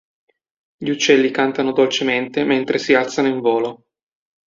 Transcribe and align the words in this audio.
Gli 0.77 0.89
uccelli 0.89 1.29
cantano 1.29 1.73
dolcemente 1.73 2.43
mentre 2.43 2.79
si 2.79 2.95
alzano 2.95 3.27
in 3.27 3.39
volo. 3.39 3.85